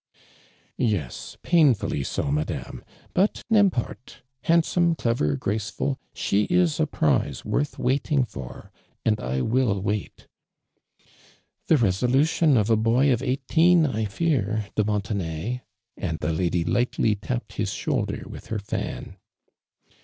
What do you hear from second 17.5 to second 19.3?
his shoulder with her fan.